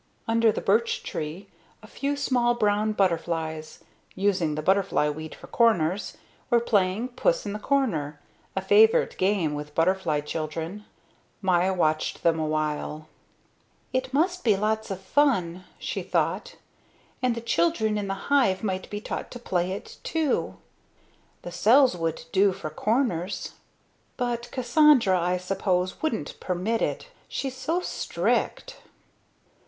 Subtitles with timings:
[0.27, 1.47] Under the birch tree
[1.83, 3.83] a few small brown butterflies,
[4.15, 6.17] using the butterfly weed for corners,
[6.49, 8.19] were playing puss in the corner,
[8.55, 10.85] a favorite game with butterfly children.
[11.39, 13.09] Maya watched them a while.
[13.93, 16.55] "It must be lots of fun," she thought,
[17.21, 20.57] "and the children in the hive might be taught to play it, too.
[21.43, 23.53] The cells would do for corners.
[24.17, 27.09] But Cassandra, I suppose, wouldn't permit it.
[27.27, 28.77] She's so strict."